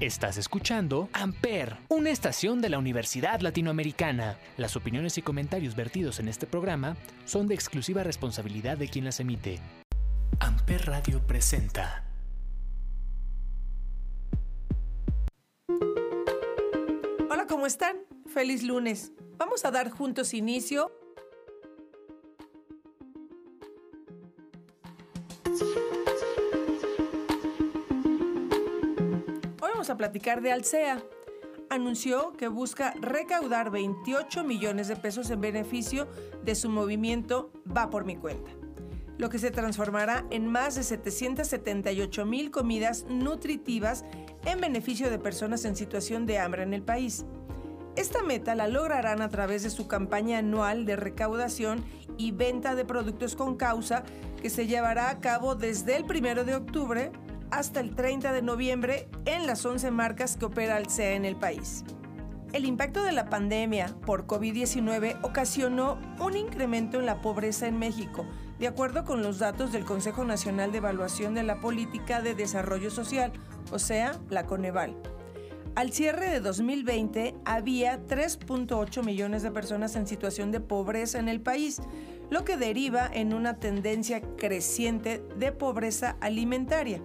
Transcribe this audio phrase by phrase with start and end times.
[0.00, 4.38] Estás escuchando Amper, una estación de la Universidad Latinoamericana.
[4.56, 9.20] Las opiniones y comentarios vertidos en este programa son de exclusiva responsabilidad de quien las
[9.20, 9.60] emite.
[10.38, 12.06] Amper Radio presenta.
[17.28, 17.98] Hola, ¿cómo están?
[18.26, 19.12] Feliz lunes.
[19.36, 20.90] Vamos a dar juntos inicio
[29.90, 31.02] a platicar de Alsea.
[31.68, 36.08] Anunció que busca recaudar 28 millones de pesos en beneficio
[36.44, 38.50] de su movimiento Va por mi cuenta,
[39.18, 44.04] lo que se transformará en más de 778 mil comidas nutritivas
[44.44, 47.24] en beneficio de personas en situación de hambre en el país.
[47.96, 51.84] Esta meta la lograrán a través de su campaña anual de recaudación
[52.16, 54.04] y venta de productos con causa
[54.40, 57.12] que se llevará a cabo desde el 1 de octubre
[57.50, 61.84] hasta el 30 de noviembre en las 11 marcas que opera Alsea en el país.
[62.52, 68.26] El impacto de la pandemia por COVID-19 ocasionó un incremento en la pobreza en México,
[68.58, 72.90] de acuerdo con los datos del Consejo Nacional de Evaluación de la Política de Desarrollo
[72.90, 73.32] Social,
[73.70, 74.96] o sea, la Coneval.
[75.76, 81.40] Al cierre de 2020 había 3.8 millones de personas en situación de pobreza en el
[81.40, 81.80] país,
[82.28, 87.00] lo que deriva en una tendencia creciente de pobreza alimentaria.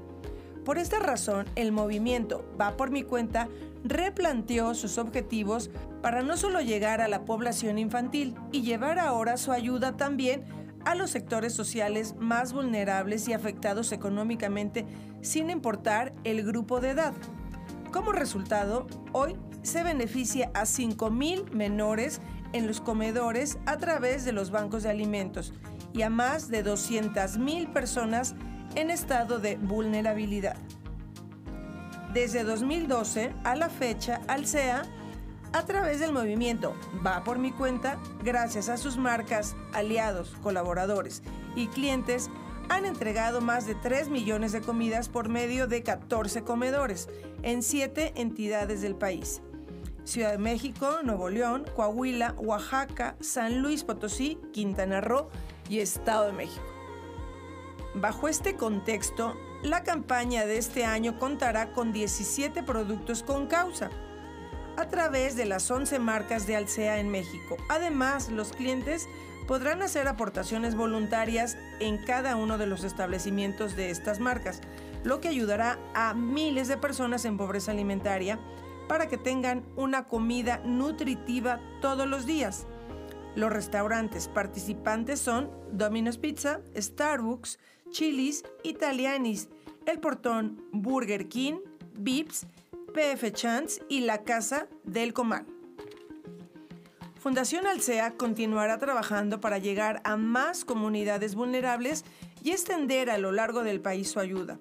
[0.65, 3.47] Por esta razón, el movimiento Va por mi cuenta
[3.83, 5.69] replanteó sus objetivos
[6.01, 10.43] para no solo llegar a la población infantil y llevar ahora su ayuda también
[10.83, 14.85] a los sectores sociales más vulnerables y afectados económicamente
[15.21, 17.13] sin importar el grupo de edad.
[17.91, 22.21] Como resultado, hoy se beneficia a 5.000 menores
[22.53, 25.53] en los comedores a través de los bancos de alimentos
[25.93, 28.35] y a más de 200.000 personas
[28.75, 30.57] en estado de vulnerabilidad.
[32.13, 34.83] Desde 2012 a la fecha, Alsea,
[35.53, 41.23] a través del movimiento Va por mi cuenta, gracias a sus marcas, aliados, colaboradores
[41.55, 42.29] y clientes,
[42.69, 47.09] han entregado más de 3 millones de comidas por medio de 14 comedores
[47.43, 49.41] en 7 entidades del país.
[50.03, 55.29] Ciudad de México, Nuevo León, Coahuila, Oaxaca, San Luis Potosí, Quintana Roo
[55.69, 56.74] y Estado de México.
[57.95, 63.89] Bajo este contexto, la campaña de este año contará con 17 productos con causa
[64.75, 67.55] a través de las 11 marcas de Alsea en México.
[67.69, 69.07] Además, los clientes
[69.47, 74.59] podrán hacer aportaciones voluntarias en cada uno de los establecimientos de estas marcas,
[75.05, 78.39] lo que ayudará a miles de personas en pobreza alimentaria
[78.89, 82.67] para que tengan una comida nutritiva todos los días.
[83.35, 87.59] Los restaurantes participantes son Domino's Pizza, Starbucks,
[87.91, 89.49] Chili's, Italianis,
[89.85, 91.55] El Portón, Burger King,
[91.97, 92.47] Vips,
[92.93, 95.45] PF Chance y La Casa del Comal.
[97.19, 102.05] Fundación Alsea continuará trabajando para llegar a más comunidades vulnerables
[102.41, 104.59] y extender a lo largo del país su ayuda.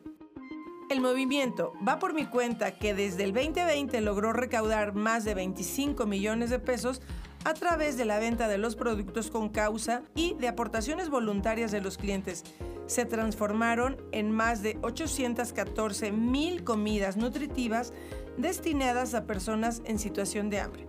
[0.90, 6.06] El movimiento va por mi cuenta que desde el 2020 logró recaudar más de 25
[6.06, 7.02] millones de pesos
[7.44, 11.80] a través de la venta de los productos con causa y de aportaciones voluntarias de
[11.80, 12.44] los clientes.
[12.86, 17.92] Se transformaron en más de 814 mil comidas nutritivas
[18.36, 20.86] destinadas a personas en situación de hambre,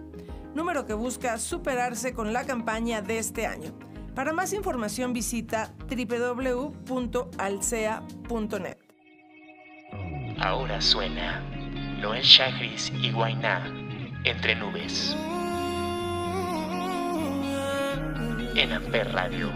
[0.54, 3.74] número que busca superarse con la campaña de este año.
[4.16, 6.76] Para más información visita www.alsea.net.
[10.40, 11.42] Ahora suena
[12.00, 13.66] Noel Chagris y Guainá
[14.24, 15.16] entre nubes.
[18.56, 19.52] En Amper Radio.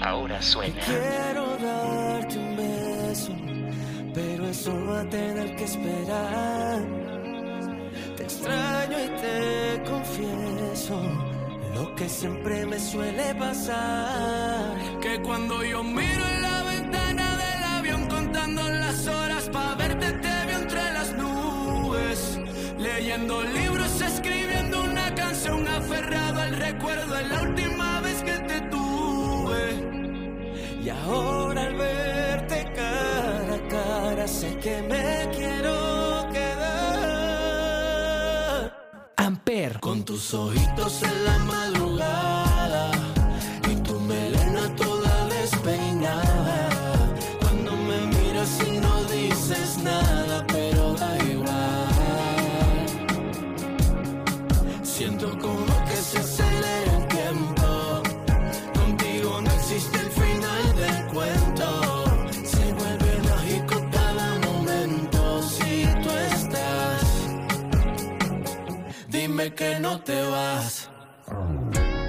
[0.00, 0.80] Ahora suena.
[0.84, 3.34] Quiero darte un beso,
[4.14, 6.80] pero eso va a tener que esperar.
[8.16, 11.00] Te extraño y te confieso
[11.74, 14.76] lo que siempre me suele pasar.
[15.00, 19.85] Que cuando yo miro en la ventana del avión contando las horas para verte
[34.66, 37.76] que me quiero quedar.
[39.16, 39.78] Amper.
[39.78, 41.85] Con tus ojitos en la madrugada
[69.28, 70.88] no te vas.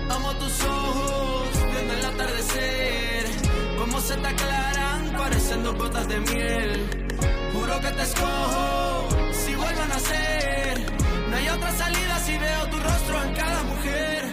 [0.09, 3.25] Amo tus ojos viendo el atardecer,
[3.79, 7.07] como se te aclaran, parecen dos gotas de miel.
[7.53, 10.85] Juro que te escojo si vuelvo a nacer.
[11.29, 14.23] No hay otra salida si veo tu rostro en cada mujer.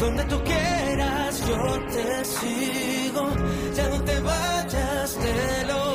[0.00, 3.28] Donde tú quieras, yo te sigo.
[3.74, 5.91] Ya no te vayas, te lo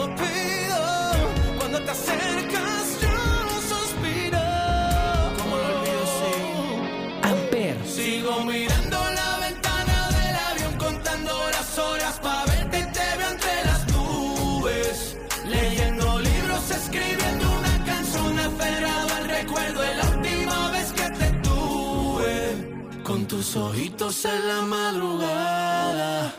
[19.57, 23.01] recuerdo la última vez que te tuve.
[23.04, 26.33] Con tus ojitos en la madrugada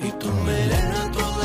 [0.00, 1.39] y tu melena toda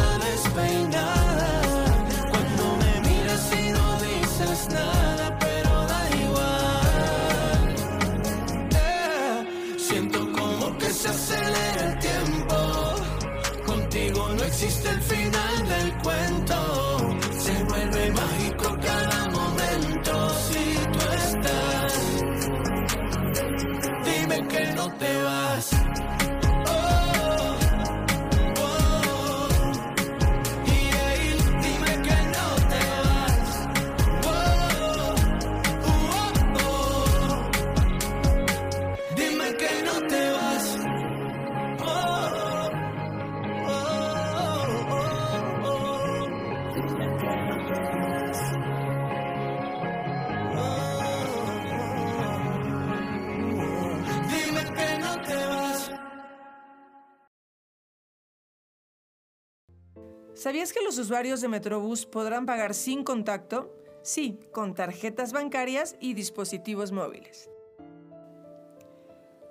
[60.46, 63.76] ¿Sabías que los usuarios de Metrobús podrán pagar sin contacto?
[64.04, 67.50] Sí, con tarjetas bancarias y dispositivos móviles.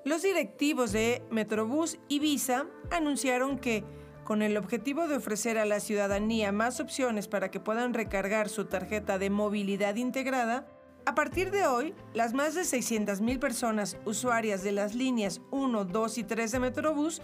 [0.04, 3.82] Los directivos de Metrobús y Visa anunciaron que,
[4.22, 8.66] con el objetivo de ofrecer a la ciudadanía más opciones para que puedan recargar su
[8.66, 10.68] tarjeta de movilidad integrada,
[11.06, 16.18] a partir de hoy, las más de 600.000 personas usuarias de las líneas 1, 2
[16.18, 17.20] y 3 de Metrobús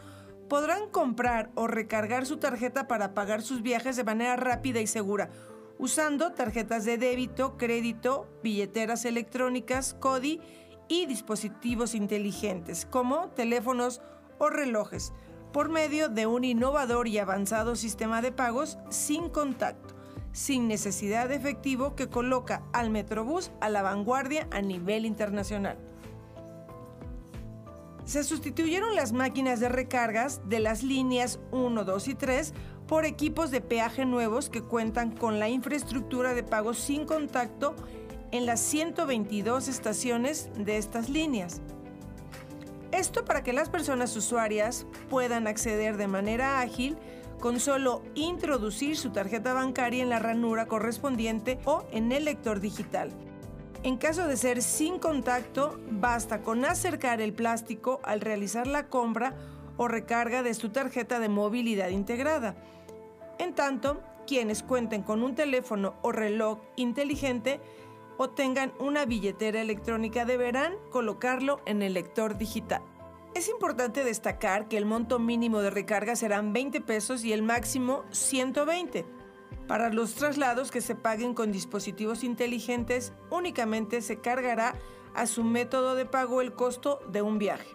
[0.50, 5.30] podrán comprar o recargar su tarjeta para pagar sus viajes de manera rápida y segura,
[5.78, 10.40] usando tarjetas de débito, crédito, billeteras electrónicas, CODI
[10.88, 14.02] y dispositivos inteligentes como teléfonos
[14.38, 15.12] o relojes,
[15.52, 19.94] por medio de un innovador y avanzado sistema de pagos sin contacto,
[20.32, 25.89] sin necesidad de efectivo que coloca al Metrobús a la vanguardia a nivel internacional.
[28.10, 32.54] Se sustituyeron las máquinas de recargas de las líneas 1, 2 y 3
[32.88, 37.76] por equipos de peaje nuevos que cuentan con la infraestructura de pago sin contacto
[38.32, 41.60] en las 122 estaciones de estas líneas.
[42.90, 46.98] Esto para que las personas usuarias puedan acceder de manera ágil
[47.38, 53.12] con solo introducir su tarjeta bancaria en la ranura correspondiente o en el lector digital.
[53.82, 59.34] En caso de ser sin contacto, basta con acercar el plástico al realizar la compra
[59.78, 62.56] o recarga de su tarjeta de movilidad integrada.
[63.38, 67.58] En tanto, quienes cuenten con un teléfono o reloj inteligente
[68.18, 72.82] o tengan una billetera electrónica deberán colocarlo en el lector digital.
[73.34, 78.04] Es importante destacar que el monto mínimo de recarga serán 20 pesos y el máximo
[78.10, 79.06] 120.
[79.66, 84.74] Para los traslados que se paguen con dispositivos inteligentes, únicamente se cargará
[85.14, 87.68] a su método de pago el costo de un viaje.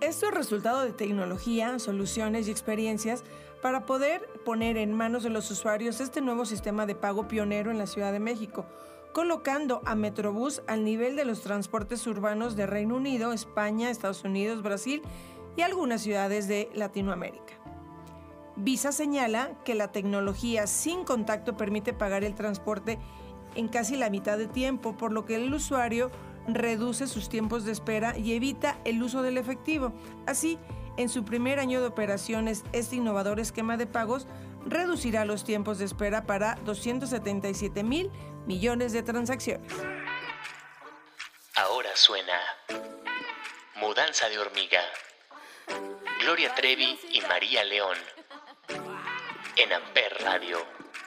[0.00, 3.22] Esto es resultado de tecnología, soluciones y experiencias
[3.60, 7.78] para poder poner en manos de los usuarios este nuevo sistema de pago pionero en
[7.78, 8.64] la Ciudad de México,
[9.12, 14.62] colocando a Metrobús al nivel de los transportes urbanos de Reino Unido, España, Estados Unidos,
[14.62, 15.02] Brasil
[15.56, 17.59] y algunas ciudades de Latinoamérica.
[18.62, 22.98] Visa señala que la tecnología sin contacto permite pagar el transporte
[23.54, 26.10] en casi la mitad de tiempo, por lo que el usuario
[26.46, 29.94] reduce sus tiempos de espera y evita el uso del efectivo.
[30.26, 30.58] Así,
[30.98, 34.26] en su primer año de operaciones, este innovador esquema de pagos
[34.66, 38.10] reducirá los tiempos de espera para 277 mil
[38.46, 39.72] millones de transacciones.
[41.56, 42.38] Ahora suena
[43.76, 44.82] Mudanza de hormiga.
[46.20, 47.96] Gloria Trevi y María León.
[49.56, 50.58] En Amper Radio.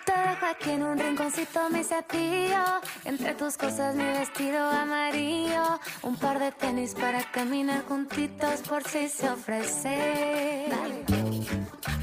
[0.05, 2.81] Te dejo aquí en un rinconcito mi cepillo.
[3.05, 5.79] Entre tus cosas mi vestido amarillo.
[6.01, 10.69] Un par de tenis para caminar juntitos por si se ofrece.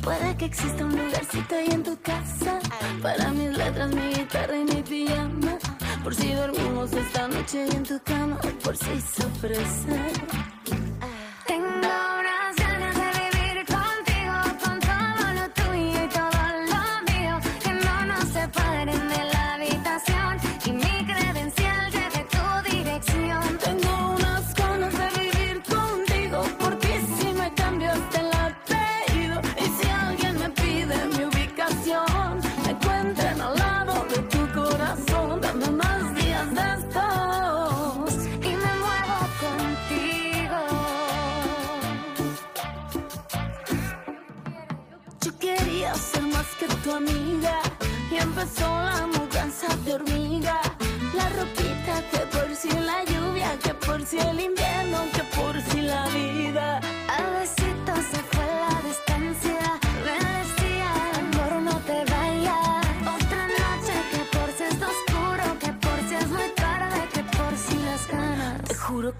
[0.03, 2.59] Puede que exista un lugarcito ahí en tu casa.
[3.03, 5.59] Para mis letras, mi guitarra y mi pijama.
[6.03, 10.80] Por si dormimos esta noche en tu cama por si se ofrece.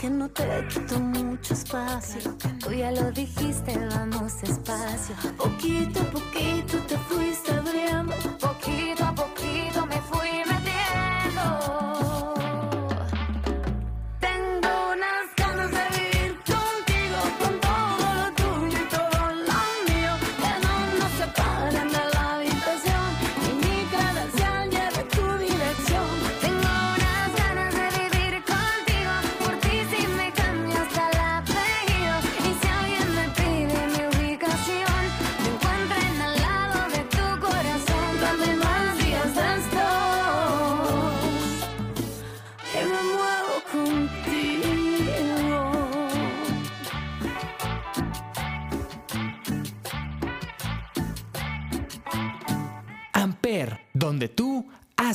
[0.01, 2.35] Que no te quito mucho espacio.
[2.59, 5.15] Tú ya lo dijiste, vamos despacio.
[5.37, 7.40] Poquito a poquito te fuiste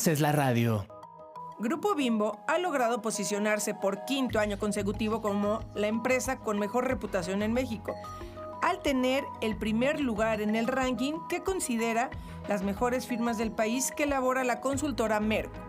[0.07, 0.85] es la radio.
[1.57, 7.41] Grupo Bimbo ha logrado posicionarse por quinto año consecutivo como la empresa con mejor reputación
[7.41, 7.95] en México,
[8.61, 12.09] al tener el primer lugar en el ranking que considera
[12.47, 15.59] las mejores firmas del país que elabora la consultora Merco.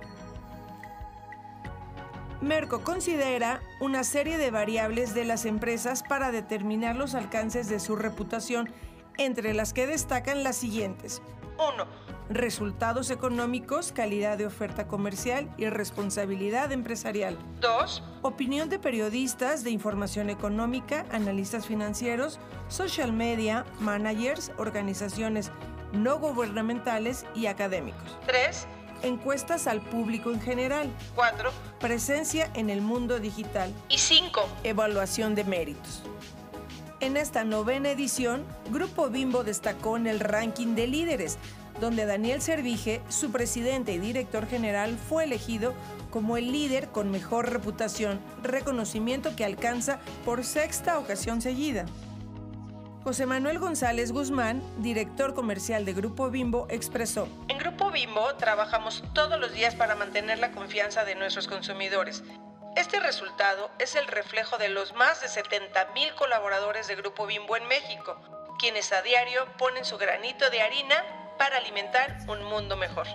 [2.40, 7.96] Merco considera una serie de variables de las empresas para determinar los alcances de su
[7.96, 8.70] reputación,
[9.18, 11.22] entre las que destacan las siguientes.
[11.58, 17.38] 1 resultados económicos, calidad de oferta comercial y responsabilidad empresarial.
[17.60, 18.02] 2.
[18.22, 25.50] Opinión de periodistas de información económica, analistas financieros, social media, managers, organizaciones
[25.92, 28.18] no gubernamentales y académicos.
[28.26, 28.66] 3.
[29.02, 30.90] Encuestas al público en general.
[31.14, 31.50] 4.
[31.80, 33.72] Presencia en el mundo digital.
[33.88, 34.48] Y 5.
[34.64, 36.02] Evaluación de méritos.
[37.00, 41.36] En esta novena edición, Grupo Bimbo destacó en el ranking de líderes,
[41.80, 45.74] donde Daniel Servige, su presidente y director general, fue elegido
[46.10, 51.84] como el líder con mejor reputación, reconocimiento que alcanza por sexta ocasión seguida.
[53.04, 59.38] José Manuel González Guzmán, director comercial de Grupo Bimbo, expresó, En Grupo Bimbo trabajamos todos
[59.38, 62.24] los días para mantener la confianza de nuestros consumidores.
[62.76, 67.56] Este resultado es el reflejo de los más de 70 mil colaboradores de Grupo Bimbo
[67.56, 68.20] en México,
[68.58, 70.96] quienes a diario ponen su granito de harina
[71.38, 73.06] para alimentar un mundo mejor.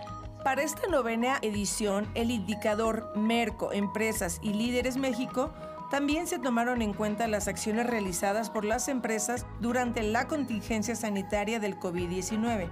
[0.43, 5.53] Para esta novena edición, el indicador Merco, Empresas y Líderes México
[5.91, 11.59] también se tomaron en cuenta las acciones realizadas por las empresas durante la contingencia sanitaria
[11.59, 12.71] del COVID-19.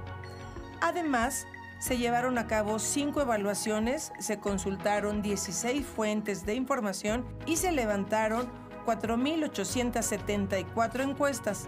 [0.81, 1.45] Además,
[1.79, 8.49] se llevaron a cabo cinco evaluaciones, se consultaron 16 fuentes de información y se levantaron
[8.85, 11.67] 4.874 encuestas.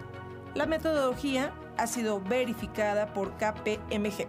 [0.54, 4.26] La metodología ha sido verificada por KPMG.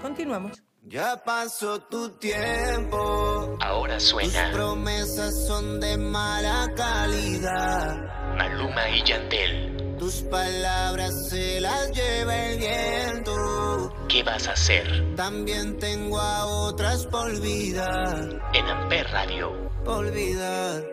[0.00, 0.62] Continuamos.
[0.86, 3.56] Ya pasó tu tiempo.
[3.60, 4.50] Ahora suena.
[4.50, 8.36] Tus promesas son de mala calidad.
[8.36, 9.96] Maluma y Yantel.
[9.98, 13.94] Tus palabras se las lleva el viento.
[14.08, 15.14] ¿Qué vas a hacer?
[15.16, 18.42] También tengo a otras por olvidar.
[18.52, 19.52] En Amper Radio.
[19.86, 20.84] Olvidar.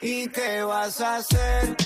[0.00, 1.76] ¿Y qué vas a hacer?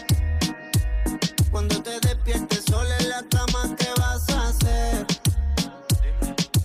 [1.51, 5.07] Cuando te despiertes sola en la cama, ¿qué vas a hacer?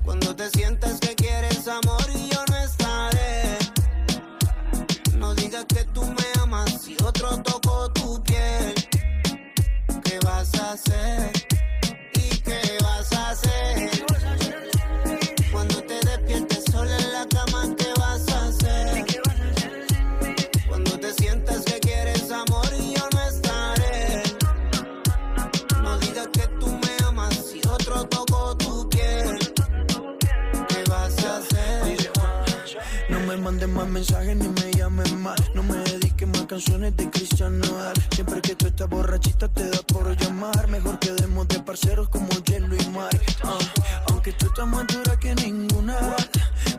[0.03, 3.57] Cuando te sientas que quieres amor y yo no estaré.
[5.17, 8.75] No digas que tú me amas si otro tocó tu piel.
[10.03, 11.34] ¿Qué vas a hacer?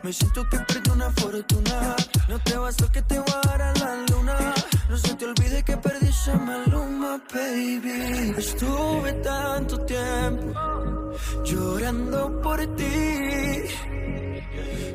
[0.07, 1.95] Me siento que perdí una fortuna.
[2.29, 4.53] No te a que te voy a dar a la luna.
[4.89, 8.33] No se te olvide que perdí esa maluma, baby.
[8.37, 11.11] Estuve tanto tiempo
[11.43, 13.63] llorando por ti.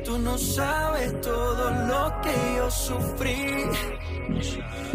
[0.02, 3.64] Tú no sabes todo lo que yo sufrí.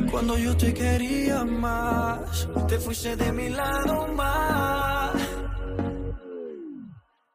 [0.10, 5.12] Cuando yo te quería más, te fuiste de mi lado más.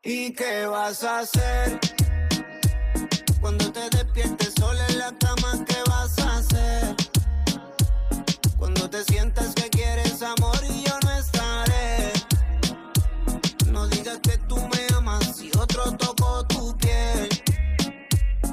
[0.03, 2.02] ¿Y qué vas a hacer?
[3.43, 6.97] Cuando te despiertes sola en la cama, ¿qué vas a hacer?
[8.57, 12.13] Cuando te sientas que quieres amor y yo no estaré.
[13.73, 17.29] No digas que tú me amas si otro tocó tu piel.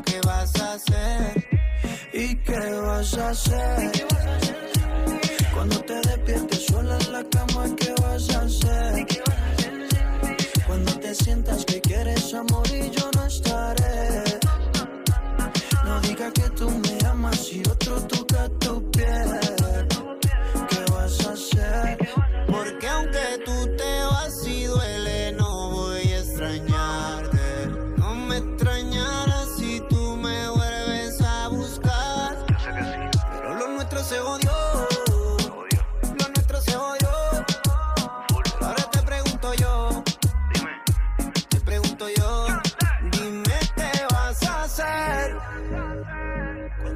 [0.05, 1.47] ¿Qué vas a hacer?
[2.11, 3.91] ¿Y qué vas a hacer?
[5.53, 9.05] Cuando te despiertes sola en la cama, ¿qué vas a hacer?
[10.65, 13.98] Cuando te sientas que quieres amor y yo no estaré.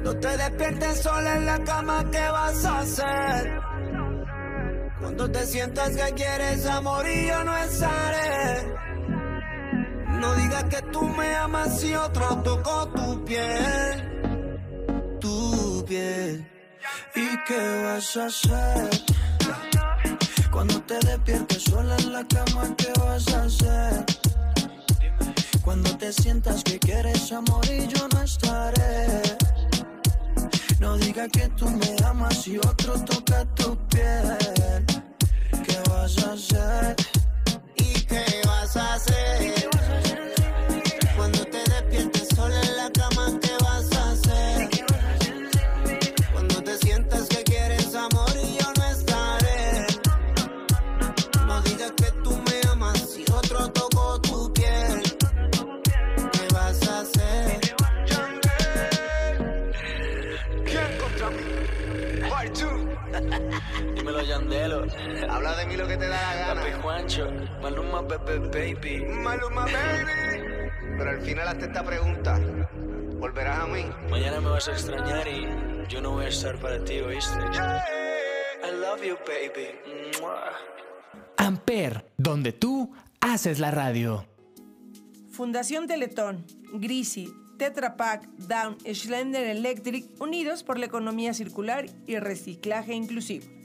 [0.04, 3.58] Cuando te despiertes sola en la cama, ¿qué vas a hacer?
[5.00, 8.74] Cuando te sientas que quieres amor y yo no estaré.
[10.20, 14.38] No digas que tú me amas si otro tocó tu piel.
[15.22, 16.52] Tu piel.
[17.14, 18.90] ¿Y qué vas a hacer?
[20.50, 24.04] Cuando te despiertes sola en la cama, ¿qué vas a hacer?
[25.64, 29.34] Cuando te sientas que quieres amor y yo no estaré.
[30.84, 34.84] No digas que tú me amas si otro toca tu piel.
[35.66, 36.96] ¿Qué vas a hacer?
[37.76, 38.63] ¿Y qué vas a hacer?
[65.74, 66.82] Mí lo que te da la Papi gana.
[66.82, 67.28] Juancho.
[67.60, 69.04] Maluma, Pepe, baby.
[69.06, 70.70] Maluma, baby.
[70.96, 72.38] Pero al final hazte esta pregunta.
[73.18, 73.84] ¿Volverás a mí?
[74.08, 75.48] Mañana me vas a extrañar y
[75.88, 77.40] yo no voy a estar para ti, ¿oíste?
[77.40, 80.20] I love you, baby.
[80.20, 80.52] Mua.
[81.38, 84.28] Amper, donde tú haces la radio.
[85.32, 92.94] Fundación Teletón, Grisi, Tetra Pak, Down, Schlender Electric, unidos por la economía circular y reciclaje
[92.94, 93.63] inclusivo.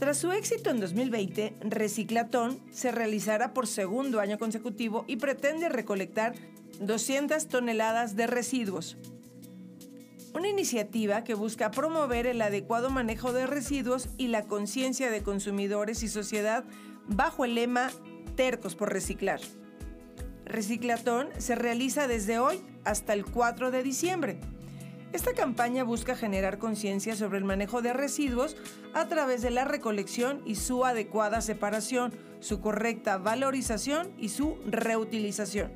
[0.00, 6.34] Tras su éxito en 2020, Reciclatón se realizará por segundo año consecutivo y pretende recolectar
[6.80, 8.96] 200 toneladas de residuos.
[10.32, 16.02] Una iniciativa que busca promover el adecuado manejo de residuos y la conciencia de consumidores
[16.02, 16.64] y sociedad
[17.06, 17.90] bajo el lema
[18.36, 19.40] Tercos por Reciclar.
[20.46, 24.40] Reciclatón se realiza desde hoy hasta el 4 de diciembre.
[25.12, 28.56] Esta campaña busca generar conciencia sobre el manejo de residuos
[28.94, 35.72] a través de la recolección y su adecuada separación, su correcta valorización y su reutilización.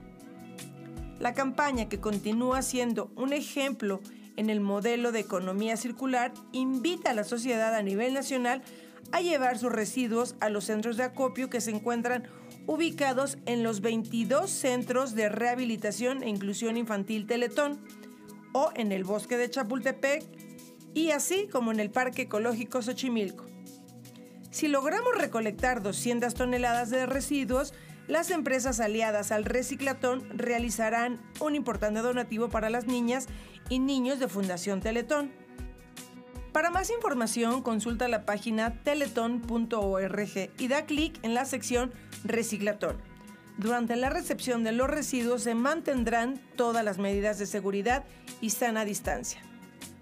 [1.18, 4.00] La campaña, que continúa siendo un ejemplo
[4.36, 8.62] en el modelo de economía circular, invita a la sociedad a nivel nacional
[9.10, 12.24] a llevar sus residuos a los centros de acopio que se encuentran
[12.66, 17.80] ubicados en los 22 centros de rehabilitación e inclusión infantil Teletón
[18.54, 20.24] o en el bosque de Chapultepec
[20.94, 23.44] y así como en el Parque Ecológico Xochimilco.
[24.50, 27.74] Si logramos recolectar 200 toneladas de residuos,
[28.06, 33.26] las empresas aliadas al reciclatón realizarán un importante donativo para las niñas
[33.68, 35.32] y niños de Fundación Teletón.
[36.52, 43.13] Para más información, consulta la página teleton.org y da clic en la sección Reciclatón.
[43.56, 48.04] Durante la recepción de los residuos se mantendrán todas las medidas de seguridad
[48.40, 49.40] y sana distancia.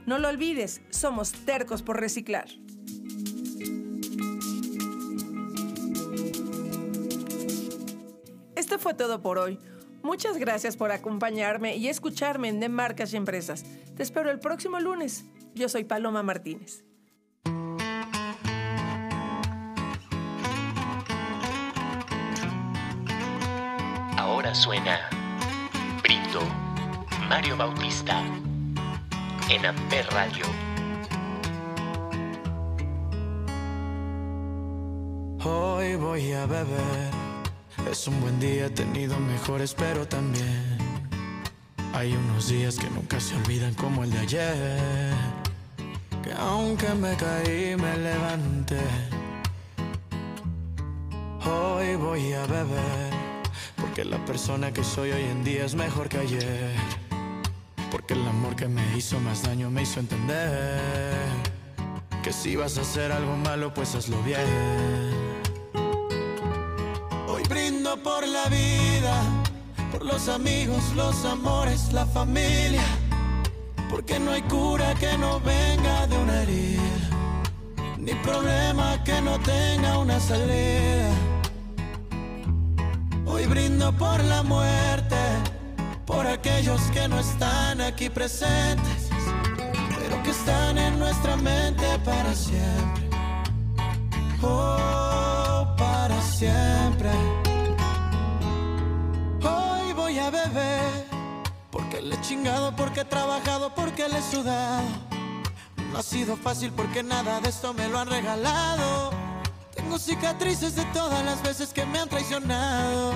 [0.06, 2.48] No lo olvides, somos tercos por reciclar.
[8.56, 9.58] Esto fue todo por hoy.
[10.02, 13.64] Muchas gracias por acompañarme y escucharme en De Marcas y Empresas.
[13.96, 15.24] Te espero el próximo lunes.
[15.54, 16.84] Yo soy Paloma Martínez.
[24.54, 25.08] Suena
[26.02, 26.40] Brito,
[27.26, 28.22] Mario Bautista,
[29.48, 30.44] en Amper Radio.
[35.42, 37.10] Hoy voy a beber.
[37.90, 40.76] Es un buen día, he tenido mejores, pero también
[41.94, 45.14] hay unos días que nunca se olvidan como el de ayer.
[46.22, 48.80] Que aunque me caí, me levanté.
[51.46, 53.11] Hoy voy a beber.
[53.94, 56.72] Porque la persona que soy hoy en día es mejor que ayer.
[57.90, 60.80] Porque el amor que me hizo más daño me hizo entender.
[62.22, 64.40] Que si vas a hacer algo malo, pues hazlo bien.
[67.28, 69.22] Hoy brindo por la vida,
[69.92, 72.86] por los amigos, los amores, la familia.
[73.90, 77.10] Porque no hay cura que no venga de una herida,
[77.98, 81.31] ni problema que no tenga una salida.
[83.52, 85.14] Brindo por la muerte,
[86.06, 89.10] por aquellos que no están aquí presentes,
[89.98, 93.10] pero que están en nuestra mente para siempre.
[94.40, 97.10] Oh, para siempre.
[99.42, 101.06] Hoy voy a beber,
[101.70, 104.88] porque le he chingado, porque he trabajado, porque le he sudado.
[105.92, 109.21] No ha sido fácil porque nada de esto me lo han regalado.
[109.92, 113.12] Tengo cicatrices de todas las veces que me han traicionado.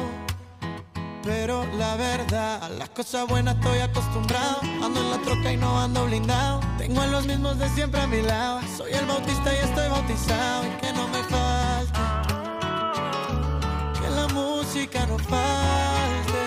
[1.22, 4.60] Pero la verdad, a las cosas buenas estoy acostumbrado.
[4.84, 6.60] Ando en la troca y no ando blindado.
[6.76, 8.60] Tengo a los mismos de siempre a mi lado.
[8.76, 10.64] Soy el bautista y estoy bautizado.
[10.66, 11.98] Y que no me falte.
[13.98, 16.42] Que la música no falte.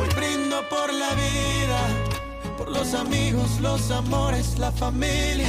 [0.00, 1.80] Hoy brindo por la vida.
[2.56, 5.48] Por los amigos, los amores, la familia.